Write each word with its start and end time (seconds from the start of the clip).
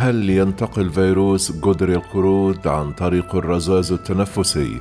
هل 0.00 0.30
ينتقل 0.30 0.90
فيروس 0.90 1.52
جدري 1.52 1.94
القرود 1.94 2.66
عن 2.66 2.92
طريق 2.92 3.34
الرذاذ 3.34 3.92
التنفسي؟ 3.92 4.80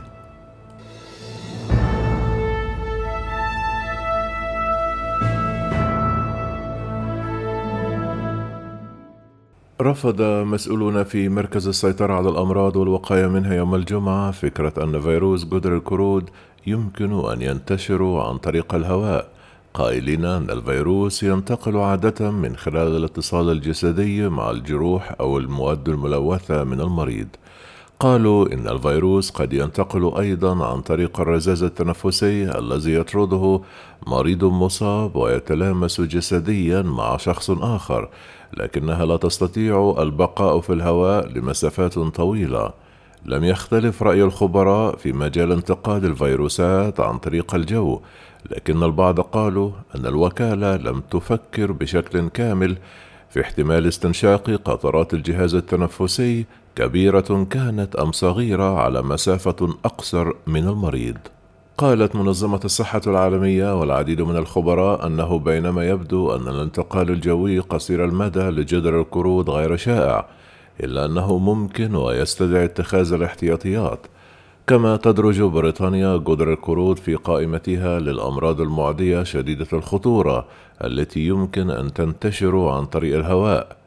رفض 9.82 10.22
مسؤولون 10.22 11.04
في 11.04 11.30
مركز 11.30 11.68
السيطرة 11.68 12.14
على 12.14 12.30
الأمراض 12.30 12.76
والوقاية 12.76 13.28
منها 13.28 13.54
يوم 13.54 13.76
الجمعة 13.76 14.32
فكرة 14.32 14.84
أن 14.84 15.02
فيروس 15.02 15.46
جدر 15.46 15.76
القرود 15.76 16.30
يمكن 16.68 17.30
أن 17.32 17.42
ينتشر 17.42 18.20
عن 18.20 18.38
طريق 18.38 18.76
الهواء. 18.76 19.37
قائلين 19.78 20.26
أن 20.26 20.50
الفيروس 20.50 21.24
ينتقل 21.24 21.78
عادة 21.78 22.32
من 22.32 22.56
خلال 22.56 22.96
الاتصال 22.96 23.50
الجسدي 23.50 24.30
مع 24.30 24.52
الجروح 24.52 25.16
أو 25.20 25.38
المواد 25.38 25.90
الملوثة 25.90 26.64
من 26.64 26.82
المريض. 26.82 27.28
قالوا 28.00 28.54
إن 28.54 28.68
الفيروس 28.68 29.30
قد 29.30 29.54
ينتقل 29.54 30.14
أيضا 30.18 30.66
عن 30.66 30.82
طريق 30.82 31.20
الرذاذ 31.20 31.64
التنفسي 31.64 32.58
الذي 32.60 32.94
يطرده 32.94 33.62
مريض 34.08 34.44
مصاب 34.44 35.16
ويتلامس 35.16 36.02
جسديا 36.02 36.82
مع 36.82 37.18
شخص 37.18 37.50
آخر 37.50 38.10
لكنها 38.58 39.06
لا 39.06 39.18
تستطيع 39.18 39.96
البقاء 40.00 40.60
في 40.60 40.74
الهواء 40.74 41.28
لمسافات 41.28 42.00
طويلة. 42.00 42.87
لم 43.26 43.44
يختلف 43.44 44.04
رأي 44.04 44.24
الخبراء 44.24 44.96
في 44.96 45.14
مجال 45.14 45.52
انتقال 45.52 46.06
الفيروسات 46.06 47.00
عن 47.00 47.18
طريق 47.18 47.56
الجو 47.56 48.00
لكن 48.52 48.84
البعض 48.84 49.20
قالوا 49.20 49.72
أن 49.96 50.06
الوكالة 50.06 50.76
لم 50.76 51.02
تفكر 51.12 51.72
بشكل 51.72 52.30
كامل 52.30 52.78
في 53.30 53.42
احتمال 53.42 53.88
استنشاق 53.88 54.50
قطرات 54.66 55.14
الجهاز 55.14 55.56
التنفسي 55.56 56.46
كبيرة 56.76 57.48
كانت 57.50 57.96
أم 57.96 58.12
صغيرة 58.12 58.80
على 58.80 59.02
مسافة 59.02 59.78
أقصر 59.86 60.34
من 60.48 60.68
المريض. 60.68 61.18
قالت 61.78 62.16
منظمة 62.16 62.60
الصحة 62.66 63.02
العالمية 63.08 63.80
والعديد 63.80 64.22
من 64.22 64.38
الخبراء 64.38 65.08
أنه 65.08 65.40
بينما 65.40 65.90
يبدو 65.90 66.36
أن 66.36 66.48
الانتقال 66.48 67.10
الجوي 67.10 67.60
قصير 67.60 68.06
المدى 68.06 68.40
لجدر 68.40 69.00
القرود 69.00 69.50
غير 69.50 69.76
شائع، 69.76 70.26
إلا 70.84 71.06
أنه 71.06 71.38
ممكن 71.38 71.96
ويستدعي 71.96 72.66
اتخاذ 72.66 73.14
الاحتياطيات. 73.14 74.00
كما 74.68 74.98
تدرج 74.98 75.42
بريطانيا 75.42 76.18
جدر 76.18 76.54
القرود 76.54 77.00
في 77.00 77.16
قائمتها 77.16 78.00
للأمراض 78.00 78.62
المعدية 78.62 79.24
شديدة 79.24 79.68
الخطورة 79.74 80.46
التي 80.84 81.28
يمكن 81.28 81.70
أن 81.70 81.94
تنتشر 81.94 82.68
عن 82.68 82.86
طريق 82.86 83.18
الهواء 83.18 83.78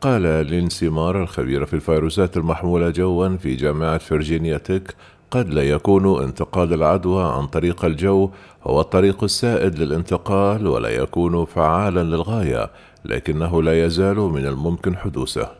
قال 0.00 0.22
لينسي 0.22 0.88
مار 0.88 1.22
الخبير 1.22 1.66
في 1.66 1.74
الفيروسات 1.74 2.36
المحمولة 2.36 2.90
جوا 2.90 3.36
في 3.36 3.54
جامعة 3.54 3.98
فرجينيا 3.98 4.58
تك 4.58 4.94
قد 5.30 5.54
لا 5.54 5.62
يكون 5.62 6.22
انتقال 6.22 6.72
العدوى 6.72 7.24
عن 7.24 7.46
طريق 7.46 7.84
الجو 7.84 8.30
هو 8.64 8.80
الطريق 8.80 9.24
السائد 9.24 9.78
للانتقال 9.78 10.66
ولا 10.66 10.88
يكون 10.88 11.44
فعالا 11.44 12.02
للغاية 12.02 12.70
لكنه 13.04 13.62
لا 13.62 13.84
يزال 13.84 14.16
من 14.16 14.46
الممكن 14.46 14.96
حدوثه 14.96 15.59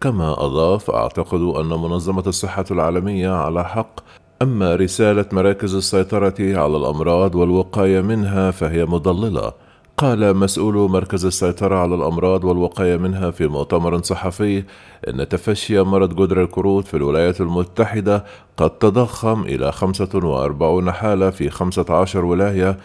كما 0.00 0.32
أضاف 0.44 0.90
أعتقد 0.90 1.40
أن 1.40 1.66
منظمة 1.66 2.22
الصحة 2.26 2.64
العالمية 2.70 3.30
على 3.30 3.64
حق. 3.64 4.00
أما 4.42 4.74
رسالة 4.74 5.24
مراكز 5.32 5.74
السيطرة 5.74 6.34
على 6.40 6.76
الأمراض 6.76 7.34
والوقاية 7.34 8.00
منها 8.00 8.50
فهي 8.50 8.84
مضللة. 8.84 9.52
قال 9.96 10.36
مسؤول 10.36 10.90
مركز 10.90 11.24
السيطرة 11.26 11.76
على 11.76 11.94
الأمراض 11.94 12.44
والوقاية 12.44 12.96
منها 12.96 13.30
في 13.30 13.46
مؤتمر 13.46 14.02
صحفي 14.02 14.64
إن 15.08 15.28
تفشي 15.28 15.80
مرض 15.82 16.14
جدر 16.22 16.42
الكروت 16.42 16.86
في 16.86 16.96
الولايات 16.96 17.40
المتحدة 17.40 18.24
قد 18.56 18.70
تضخم 18.70 19.42
إلى 19.42 19.72
45 19.72 20.92
حالة 20.92 21.30
في 21.30 21.50
15 21.50 22.24
ولاية 22.24 22.78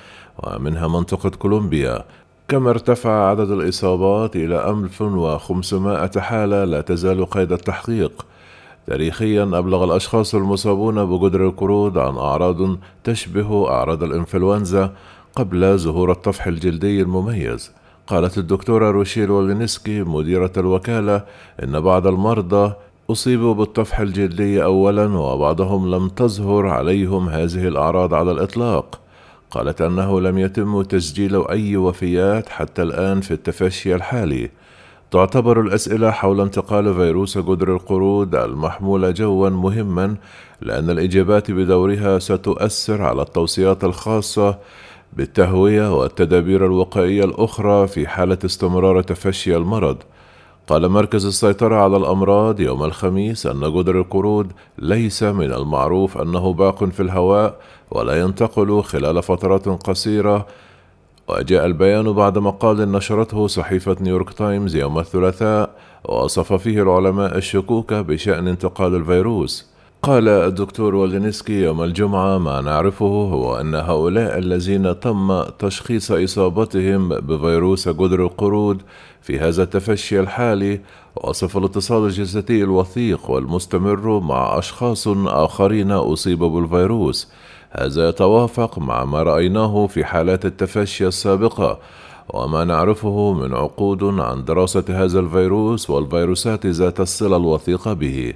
ومنها 0.44 0.88
منطقة 0.88 1.30
كولومبيا. 1.30 2.06
كما 2.52 2.70
ارتفع 2.70 3.30
عدد 3.30 3.52
الإصابات 3.52 4.36
إلى 4.36 4.70
1500 4.70 6.12
حالة 6.18 6.64
لا 6.64 6.82
تزال 6.82 7.26
قيد 7.26 7.52
التحقيق. 7.52 8.26
تاريخيا 8.88 9.44
أبلغ 9.44 9.84
الأشخاص 9.84 10.36
المصابون 10.36 11.06
بجدر 11.06 11.46
القرود 11.46 11.98
عن 11.98 12.18
أعراض 12.18 12.78
تشبه 13.04 13.70
أعراض 13.70 14.04
الإنفلونزا 14.04 14.94
قبل 15.36 15.78
ظهور 15.78 16.12
الطفح 16.12 16.48
الجلدي 16.48 17.02
المميز. 17.02 17.72
قالت 18.08 18.38
الدكتورة 18.38 18.92
روشيل 18.92 19.32
ولينسكي 19.32 20.04
مديرة 20.04 20.52
الوكالة 20.58 21.24
إن 21.64 21.80
بعض 21.80 22.08
المرضى 22.08 22.74
أصيبوا 23.10 23.54
بالطفح 23.54 24.00
الجلدي 24.00 24.64
أولا 24.64 25.20
وبعضهم 25.20 25.96
لم 25.96 26.08
تظهر 26.08 26.68
عليهم 26.68 27.30
هذه 27.30 27.68
الأعراض 27.68 28.14
على 28.14 28.32
الإطلاق. 28.32 29.01
قالت 29.52 29.82
أنه 29.82 30.22
لم 30.22 30.38
يتم 30.38 30.82
تسجيل 30.82 31.48
أي 31.48 31.78
وفيات 31.78 32.50
حتى 32.50 32.82
الآن 32.82 33.22
في 33.22 33.32
التفشي 33.32 33.96
الحالي. 33.96 34.50
تعتبر 35.12 35.62
الأسئلة 35.62 36.12
حول 36.12 36.42
انتقال 36.42 36.96
فيروس 36.96 37.38
جدر 37.38 37.74
القرود 37.74 38.36
المحمولة 38.36 39.12
جوا 39.12 39.50
مهما 39.50 40.16
لأن 40.62 40.90
الإجابات 40.90 41.52
بدورها 41.52 42.20
ستؤثر 42.20 43.02
على 43.02 43.22
التوصيات 43.22 43.84
الخاصة 43.84 44.58
بالتهوية 45.14 46.00
والتدابير 46.00 46.66
الوقائية 46.66 47.24
الأخرى 47.24 47.88
في 47.88 48.08
حالة 48.08 48.38
استمرار 48.46 49.02
تفشي 49.02 49.56
المرض. 49.56 49.98
قال 50.68 50.90
مركز 50.90 51.26
السيطرة 51.26 51.76
على 51.76 51.98
الأمراض 51.98 52.60
يوم 52.60 52.84
الخميس 52.84 53.46
أن 53.46 53.60
جدر 53.60 54.00
القرود 54.00 54.52
ليس 54.78 55.24
من 55.24 55.54
المعروف 55.54 56.18
أنه 56.18 56.54
باق 56.54 56.84
في 56.84 57.00
الهواء 57.00 57.60
ولا 57.92 58.20
ينتقل 58.20 58.84
خلال 58.84 59.24
فترات 59.24 59.68
قصيرة. 59.68 60.48
وجاء 61.28 61.66
البيان 61.66 62.12
بعد 62.12 62.38
مقال 62.38 62.92
نشرته 62.92 63.48
صحيفة 63.48 63.96
نيويورك 64.02 64.34
تايمز 64.34 64.76
يوم 64.76 65.00
الثلاثاء 65.00 65.70
وصف 66.06 66.54
فيه 66.54 66.84
العلماء 66.84 67.38
الشكوك 67.38 67.94
بشأن 67.94 68.48
انتقال 68.48 68.96
الفيروس. 68.96 69.71
قال 70.04 70.28
الدكتور 70.28 70.96
ولينسكي 70.96 71.62
يوم 71.62 71.84
الجمعة 71.84 72.38
ما 72.38 72.62
نعرفه 72.62 73.06
هو 73.06 73.56
أن 73.56 73.76
هؤلاء 73.76 74.38
الذين 74.38 75.00
تم 75.00 75.44
تشخيص 75.44 76.12
إصابتهم 76.12 77.10
بفيروس 77.10 77.90
جدر 77.90 78.24
القرود 78.24 78.82
في 79.22 79.40
هذا 79.40 79.64
التفشي 79.64 80.20
الحالي 80.20 80.82
وصف 81.16 81.58
الاتصال 81.58 82.06
الجسدي 82.06 82.64
الوثيق 82.64 83.30
والمستمر 83.30 84.20
مع 84.20 84.60
أشخاص 84.60 85.08
آخرين 85.28 85.92
أصيبوا 85.92 86.50
بالفيروس. 86.50 87.32
هذا 87.72 88.10
يتوافق 88.10 88.80
مع 88.80 89.06
ما 89.06 89.24
رأيناه 89.24 89.88
في 89.88 90.06
حالات 90.06 90.46
التفشي 90.46 91.08
السابقة 91.08 91.80
وما 92.30 92.64
نعرفه 92.64 93.34
من 93.34 93.54
عقود 93.54 94.04
عن 94.04 94.46
دراسة 94.46 94.84
هذا 94.90 95.20
الفيروس 95.20 95.90
والفيروسات 95.90 96.66
ذات 96.66 97.00
الصلة 97.00 97.38
الوثيقة 97.38 97.94
به. 97.94 98.34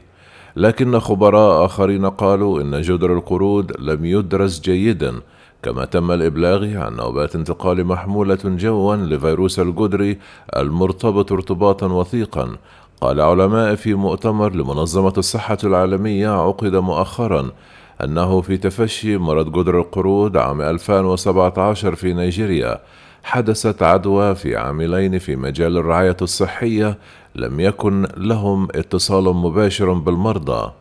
لكن 0.55 0.99
خبراء 0.99 1.65
آخرين 1.65 2.05
قالوا 2.05 2.61
إن 2.61 2.81
جدر 2.81 3.13
القرود 3.13 3.71
لم 3.79 4.05
يدرس 4.05 4.59
جيدا 4.59 5.13
كما 5.63 5.85
تم 5.85 6.11
الإبلاغ 6.11 6.77
عن 6.77 6.95
نوبات 6.95 7.35
انتقال 7.35 7.85
محمولة 7.85 8.39
جوا 8.43 8.95
لفيروس 8.95 9.59
الجدري 9.59 10.19
المرتبط 10.55 11.31
ارتباطا 11.31 11.87
وثيقا. 11.87 12.55
قال 13.01 13.21
علماء 13.21 13.75
في 13.75 13.93
مؤتمر 13.93 14.53
لمنظمة 14.55 15.13
الصحة 15.17 15.57
العالمية 15.63 16.29
عقد 16.29 16.75
مؤخرا 16.75 17.51
أنه 18.03 18.41
في 18.41 18.57
تفشي 18.57 19.17
مرض 19.17 19.59
جدر 19.59 19.79
القرود 19.79 20.37
عام 20.37 20.61
2017 20.61 21.95
في 21.95 22.13
نيجيريا 22.13 22.81
حدثت 23.23 23.83
عدوى 23.83 24.35
في 24.35 24.55
عاملين 24.55 25.19
في 25.19 25.35
مجال 25.35 25.77
الرعاية 25.77 26.17
الصحية 26.21 26.97
لم 27.35 27.59
يكن 27.59 28.07
لهم 28.17 28.67
اتصال 28.75 29.23
مباشر 29.23 29.93
بالمرضى. 29.93 30.71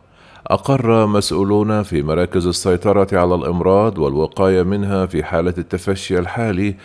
أقر 0.47 1.07
مسؤولون 1.07 1.83
في 1.83 2.03
مراكز 2.03 2.47
السيطرة 2.47 3.07
على 3.13 3.35
الأمراض 3.35 3.97
والوقاية 3.97 4.63
منها 4.63 5.05
في 5.05 5.23
حالة 5.23 5.53
التفشي 5.57 6.19
الحالي 6.19 6.75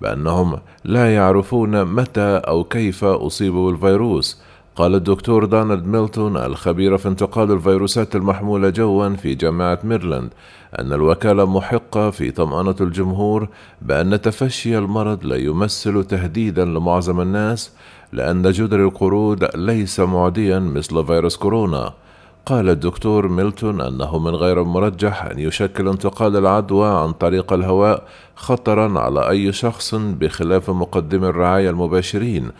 بأنهم 0.00 0.58
لا 0.84 1.14
يعرفون 1.14 1.84
متى 1.84 2.40
أو 2.48 2.64
كيف 2.64 3.04
أصيبوا 3.04 3.70
بالفيروس 3.70 4.42
قال 4.78 4.94
الدكتور 4.94 5.44
دونالد 5.44 5.86
ميلتون 5.86 6.36
الخبير 6.36 6.98
في 6.98 7.08
انتقال 7.08 7.52
الفيروسات 7.52 8.16
المحمولة 8.16 8.70
جوا 8.70 9.08
في 9.08 9.34
جامعة 9.34 9.78
ميرلاند 9.84 10.30
أن 10.78 10.92
الوكالة 10.92 11.46
محقة 11.46 12.10
في 12.10 12.30
طمأنة 12.30 12.74
الجمهور 12.80 13.48
بأن 13.82 14.20
تفشي 14.20 14.78
المرض 14.78 15.24
لا 15.24 15.36
يمثل 15.36 16.04
تهديدا 16.04 16.64
لمعظم 16.64 17.20
الناس 17.20 17.72
لأن 18.12 18.50
جدر 18.50 18.84
القرود 18.84 19.48
ليس 19.54 20.00
معديا 20.00 20.58
مثل 20.58 21.06
فيروس 21.06 21.36
كورونا. 21.36 21.92
قال 22.46 22.68
الدكتور 22.68 23.28
ميلتون 23.28 23.80
أنه 23.80 24.18
من 24.18 24.34
غير 24.34 24.62
المرجح 24.62 25.24
أن 25.24 25.38
يشكل 25.38 25.88
انتقال 25.88 26.36
العدوى 26.36 26.88
عن 26.88 27.12
طريق 27.12 27.52
الهواء 27.52 28.02
خطرا 28.36 29.00
على 29.00 29.30
أي 29.30 29.52
شخص 29.52 29.94
بخلاف 29.94 30.70
مقدمي 30.70 31.26
الرعاية 31.28 31.70
المباشرين. 31.70 32.50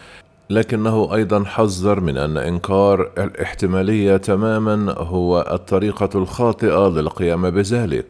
لكنه 0.51 1.15
أيضا 1.15 1.45
حذر 1.45 2.01
من 2.01 2.17
أن 2.17 2.37
إنكار 2.37 3.11
الاحتمالية 3.19 4.17
تماما 4.17 4.95
هو 4.99 5.49
الطريقة 5.53 6.11
الخاطئة 6.15 6.89
للقيام 6.89 7.51
بذلك. 7.51 8.07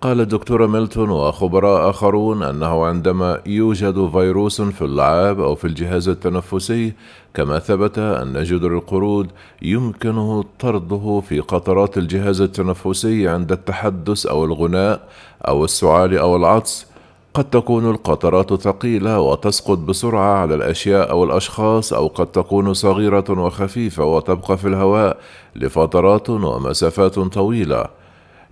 قال 0.00 0.20
الدكتور 0.20 0.66
ميلتون 0.66 1.10
وخبراء 1.10 1.90
آخرون 1.90 2.42
أنه 2.42 2.84
عندما 2.84 3.40
يوجد 3.46 4.10
فيروس 4.12 4.62
في 4.62 4.82
اللعاب 4.82 5.40
أو 5.40 5.54
في 5.54 5.66
الجهاز 5.66 6.08
التنفسي 6.08 6.92
كما 7.34 7.58
ثبت 7.58 7.98
أن 7.98 8.42
جدر 8.42 8.74
القرود 8.74 9.30
يمكنه 9.62 10.44
طرده 10.60 11.22
في 11.28 11.40
قطرات 11.40 11.98
الجهاز 11.98 12.40
التنفسي 12.40 13.28
عند 13.28 13.52
التحدث 13.52 14.26
أو 14.26 14.44
الغناء 14.44 15.08
أو 15.48 15.64
السعال 15.64 16.18
أو 16.18 16.36
العطس 16.36 16.86
قد 17.34 17.50
تكون 17.50 17.90
القطرات 17.90 18.54
ثقيلة 18.54 19.20
وتسقط 19.20 19.78
بسرعة 19.78 20.34
على 20.34 20.54
الأشياء 20.54 21.10
أو 21.10 21.24
الأشخاص 21.24 21.92
أو 21.92 22.06
قد 22.06 22.26
تكون 22.26 22.74
صغيرة 22.74 23.24
وخفيفة 23.30 24.04
وتبقى 24.04 24.58
في 24.58 24.68
الهواء 24.68 25.16
لفترات 25.56 26.30
ومسافات 26.30 27.18
طويلة. 27.18 27.84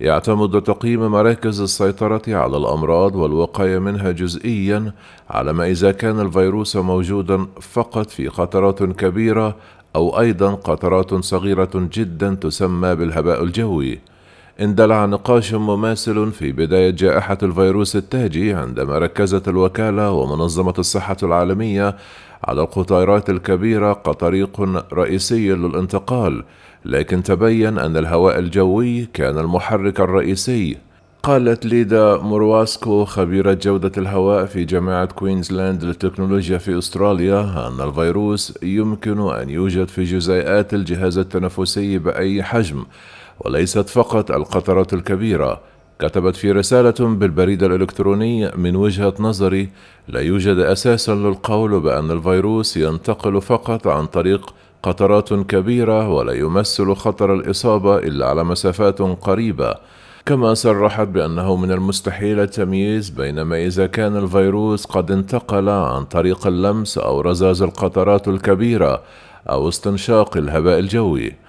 يعتمد 0.00 0.62
تقييم 0.62 1.00
مراكز 1.00 1.60
السيطرة 1.60 2.22
على 2.28 2.56
الأمراض 2.56 3.14
والوقاية 3.16 3.78
منها 3.78 4.10
جزئيا 4.10 4.92
على 5.30 5.52
ما 5.52 5.66
إذا 5.66 5.92
كان 5.92 6.20
الفيروس 6.20 6.76
موجودا 6.76 7.46
فقط 7.60 8.10
في 8.10 8.28
قطرات 8.28 8.82
كبيرة 8.82 9.56
أو 9.96 10.20
أيضا 10.20 10.54
قطرات 10.54 11.14
صغيرة 11.14 11.70
جدا 11.74 12.34
تسمى 12.34 12.94
بالهباء 12.94 13.42
الجوي. 13.42 14.11
اندلع 14.62 15.06
نقاش 15.06 15.54
مماثل 15.54 16.32
في 16.32 16.52
بداية 16.52 16.90
جائحة 16.90 17.38
الفيروس 17.42 17.96
التاجي 17.96 18.54
عندما 18.54 18.98
ركزت 18.98 19.48
الوكالة 19.48 20.10
ومنظمة 20.10 20.74
الصحة 20.78 21.16
العالمية 21.22 21.96
على 22.44 22.62
القطيرات 22.62 23.30
الكبيرة 23.30 23.92
كطريق 23.92 24.60
رئيسي 24.92 25.48
للانتقال 25.52 26.44
لكن 26.84 27.22
تبين 27.22 27.78
أن 27.78 27.96
الهواء 27.96 28.38
الجوي 28.38 29.04
كان 29.14 29.38
المحرك 29.38 30.00
الرئيسي. 30.00 30.76
قالت 31.22 31.66
ليدا 31.66 32.16
مورواسكو 32.16 33.04
خبيرة 33.04 33.52
جودة 33.62 33.92
الهواء 33.96 34.44
في 34.44 34.64
جامعة 34.64 35.04
كوينزلاند 35.04 35.84
للتكنولوجيا 35.84 36.58
في 36.58 36.78
أستراليا 36.78 37.40
أن 37.68 37.88
الفيروس 37.88 38.58
يمكن 38.62 39.32
أن 39.32 39.50
يوجد 39.50 39.88
في 39.88 40.04
جزيئات 40.04 40.74
الجهاز 40.74 41.18
التنفسي 41.18 41.98
بأي 41.98 42.42
حجم. 42.42 42.84
وليست 43.44 43.88
فقط 43.88 44.30
القطرات 44.30 44.92
الكبيرة. 44.92 45.60
كتبت 45.98 46.36
في 46.36 46.52
رسالة 46.52 46.94
بالبريد 47.00 47.62
الإلكتروني 47.62 48.50
من 48.56 48.76
وجهة 48.76 49.14
نظري 49.18 49.68
لا 50.08 50.20
يوجد 50.20 50.58
أساس 50.58 51.10
للقول 51.10 51.80
بأن 51.80 52.10
الفيروس 52.10 52.76
ينتقل 52.76 53.42
فقط 53.42 53.86
عن 53.86 54.06
طريق 54.06 54.54
قطرات 54.82 55.34
كبيرة 55.34 56.08
ولا 56.08 56.32
يمثل 56.32 56.94
خطر 56.94 57.34
الإصابة 57.34 57.98
إلا 57.98 58.26
على 58.26 58.44
مسافات 58.44 59.02
قريبة. 59.02 59.74
كما 60.26 60.54
صرحت 60.54 61.08
بأنه 61.08 61.56
من 61.56 61.72
المستحيل 61.72 62.40
التمييز 62.40 63.10
بين 63.10 63.42
ما 63.42 63.66
إذا 63.66 63.86
كان 63.86 64.16
الفيروس 64.16 64.84
قد 64.86 65.10
انتقل 65.10 65.68
عن 65.68 66.04
طريق 66.04 66.46
اللمس 66.46 66.98
أو 66.98 67.20
رذاذ 67.20 67.62
القطرات 67.62 68.28
الكبيرة 68.28 69.02
أو 69.50 69.68
استنشاق 69.68 70.36
الهباء 70.36 70.78
الجوي. 70.78 71.41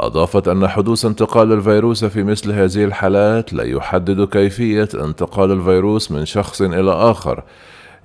أضافت 0.00 0.48
أن 0.48 0.68
حدوث 0.68 1.04
انتقال 1.04 1.52
الفيروس 1.52 2.04
في 2.04 2.22
مثل 2.22 2.52
هذه 2.52 2.84
الحالات 2.84 3.52
لا 3.52 3.64
يحدد 3.64 4.28
كيفية 4.28 4.88
انتقال 4.94 5.52
الفيروس 5.52 6.10
من 6.10 6.24
شخص 6.24 6.62
إلى 6.62 6.92
آخر 6.92 7.42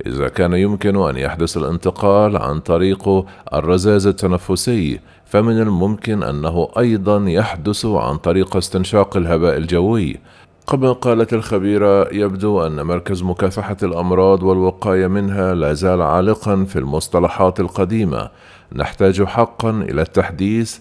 إذا 0.06 0.28
كان 0.28 0.54
يمكن 0.54 0.96
أن 0.96 1.18
يحدث 1.18 1.58
الانتقال 1.58 2.38
عن 2.38 2.60
طريق 2.60 3.26
الرذاذ 3.54 4.08
التنفسي 4.08 5.00
فمن 5.26 5.62
الممكن 5.62 6.24
أنه 6.24 6.68
أيضا 6.78 7.30
يحدث 7.30 7.86
عن 7.86 8.18
طريق 8.18 8.58
استنشاق 8.58 9.18
الهباء 9.18 9.58
الجوي. 9.58 10.18
كما 10.68 10.92
قالت 10.92 11.34
الخبيرة 11.34 12.14
يبدو 12.14 12.62
أن 12.62 12.82
مركز 12.82 13.24
مكافحة 13.24 13.78
الأمراض 13.84 14.44
والوقاية 14.44 15.08
منها 15.08 15.54
لا 15.54 15.74
زال 15.74 16.02
عالقا 16.02 16.64
في 16.64 16.80
المصطلحات 16.80 17.60
القديمة. 17.60 18.30
نحتاج 18.76 19.24
حقا 19.24 19.70
إلى 19.70 20.02
التحديث 20.02 20.78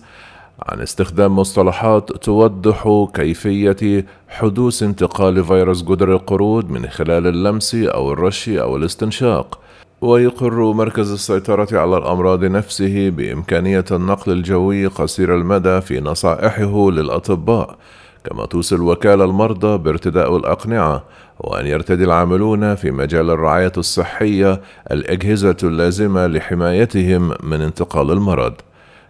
عن 0.62 0.81
استخدام 0.81 1.37
مصطلحات 1.37 2.12
توضح 2.12 3.08
كيفية 3.14 4.05
حدوث 4.28 4.82
انتقال 4.82 5.44
فيروس 5.44 5.82
جدر 5.82 6.12
القرود 6.12 6.70
من 6.70 6.87
خلال 6.87 7.26
اللمس 7.26 7.75
أو 7.75 8.12
الرش 8.12 8.49
أو 8.49 8.76
الاستنشاق 8.76 9.60
ويقر 10.00 10.72
مركز 10.72 11.12
السيطرة 11.12 11.69
على 11.72 11.96
الأمراض 11.96 12.44
نفسه 12.44 13.10
بإمكانية 13.10 13.84
النقل 13.90 14.32
الجوي 14.32 14.87
قصير 14.87 15.34
المدى 15.34 15.81
في 15.81 16.00
نصائحه 16.00 16.90
للأطباء 16.90 17.76
كما 18.25 18.46
توصي 18.46 18.75
الوكالة 18.75 19.25
المرضى 19.25 19.78
بارتداء 19.78 20.37
الأقنعة 20.37 21.04
وأن 21.40 21.66
يرتدي 21.66 22.04
العاملون 22.04 22.75
في 22.75 22.90
مجال 22.90 23.31
الرعاية 23.31 23.72
الصحية 23.76 24.61
الأجهزة 24.90 25.56
اللازمة 25.62 26.26
لحمايتهم 26.26 27.34
من 27.43 27.61
انتقال 27.61 28.11
المرض. 28.11 28.54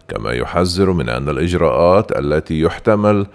كما 0.09 0.31
يحذر 0.31 0.91
من 0.91 1.09
أن 1.09 1.29
الإجراءات 1.29 2.19
التي 2.19 2.59
يحتمل 2.61 3.27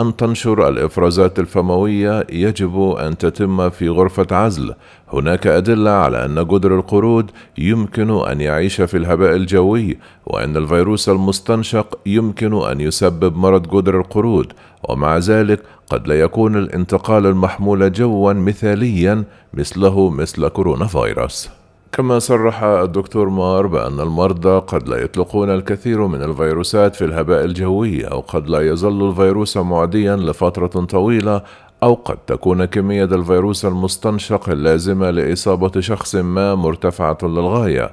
أن 0.00 0.16
تنشر 0.16 0.68
الإفرازات 0.68 1.38
الفموية 1.38 2.26
يجب 2.30 2.96
أن 3.00 3.18
تتم 3.18 3.70
في 3.70 3.88
غرفة 3.88 4.26
عزل. 4.30 4.74
هناك 5.12 5.46
أدلة 5.46 5.90
على 5.90 6.24
أن 6.24 6.44
جدر 6.48 6.74
القرود 6.76 7.30
يمكن 7.58 8.10
أن 8.10 8.40
يعيش 8.40 8.80
في 8.80 8.96
الهباء 8.96 9.36
الجوي، 9.36 9.98
وأن 10.26 10.56
الفيروس 10.56 11.08
المستنشق 11.08 11.98
يمكن 12.06 12.54
أن 12.54 12.80
يسبب 12.80 13.36
مرض 13.36 13.76
جدر 13.76 14.00
القرود، 14.00 14.52
ومع 14.88 15.18
ذلك 15.18 15.62
قد 15.86 16.08
لا 16.08 16.20
يكون 16.20 16.56
الانتقال 16.56 17.26
المحمول 17.26 17.92
جوا 17.92 18.32
مثاليا 18.32 19.24
مثله 19.54 20.10
مثل 20.10 20.48
كورونا 20.48 20.86
فيروس. 20.86 21.61
كما 21.92 22.18
صرح 22.18 22.62
الدكتور 22.62 23.28
مار 23.28 23.66
بأن 23.66 24.00
المرضى 24.00 24.58
قد 24.58 24.88
لا 24.88 24.96
يطلقون 24.96 25.50
الكثير 25.50 26.06
من 26.06 26.22
الفيروسات 26.22 26.96
في 26.96 27.04
الهباء 27.04 27.44
الجوي 27.44 28.04
أو 28.04 28.20
قد 28.20 28.48
لا 28.48 28.60
يظل 28.60 29.08
الفيروس 29.08 29.56
معديا 29.56 30.16
لفترة 30.16 30.66
طويلة 30.66 31.42
أو 31.82 31.94
قد 31.94 32.16
تكون 32.26 32.64
كمية 32.64 33.04
الفيروس 33.04 33.64
المستنشق 33.64 34.48
اللازمة 34.48 35.10
لإصابة 35.10 35.80
شخص 35.80 36.14
ما 36.14 36.54
مرتفعة 36.54 37.18
للغاية. 37.22 37.90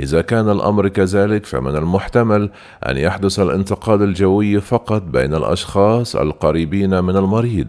إذا 0.00 0.22
كان 0.22 0.50
الأمر 0.50 0.88
كذلك 0.88 1.46
فمن 1.46 1.76
المحتمل 1.76 2.50
أن 2.88 2.96
يحدث 2.96 3.40
الانتقال 3.40 4.02
الجوي 4.02 4.60
فقط 4.60 5.02
بين 5.02 5.34
الأشخاص 5.34 6.16
القريبين 6.16 7.04
من 7.04 7.16
المريض. 7.16 7.66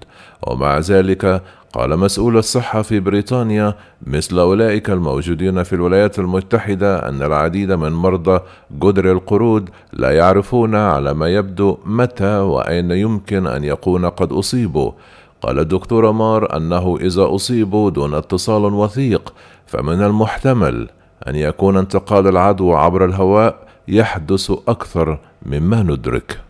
ومع 0.48 0.79
ذلك 0.79 1.43
قال 1.74 2.00
مسؤول 2.00 2.38
الصحة 2.38 2.81
في 2.81 3.00
بريطانيا 3.00 3.75
مثل 4.07 4.39
أولئك 4.39 4.89
الموجودين 4.89 5.63
في 5.63 5.74
الولايات 5.74 6.19
المتحدة 6.19 7.10
أن 7.10 7.22
العديد 7.22 7.72
من 7.72 7.91
مرضى 7.91 8.39
جدر 8.72 9.12
القرود 9.12 9.69
لا 9.93 10.12
يعرفون 10.12 10.75
على 10.75 11.13
ما 11.13 11.27
يبدو 11.27 11.77
متى 11.86 12.38
وأين 12.38 12.91
يمكن 12.91 13.48
أن 13.48 13.63
يكون 13.63 14.05
قد 14.05 14.31
أصيبوا. 14.31 14.91
قال 15.41 15.60
الدكتور 15.60 16.12
مار 16.12 16.57
أنه 16.57 16.98
إذا 17.01 17.36
أصيبوا 17.36 17.89
دون 17.89 18.13
اتصال 18.13 18.63
وثيق 18.63 19.34
فمن 19.67 20.01
المحتمل 20.01 20.89
أن 21.27 21.36
يكون 21.36 21.77
انتقال 21.77 22.27
العدوى 22.27 22.75
عبر 22.75 23.05
الهواء 23.05 23.55
يحدث 23.88 24.51
أكثر 24.67 25.19
مما 25.45 25.83
ندرك. 25.83 26.47